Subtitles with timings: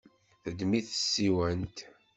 [0.43, 1.77] Teddem-it tsiwant.